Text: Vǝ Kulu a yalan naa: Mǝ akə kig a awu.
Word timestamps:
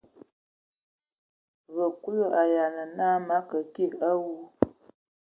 Vǝ 1.75 1.85
Kulu 2.01 2.25
a 2.41 2.43
yalan 2.55 2.91
naa: 2.97 3.17
Mǝ 3.27 3.33
akə 3.39 3.57
kig 3.73 3.91
a 3.99 4.09
awu. 4.11 4.31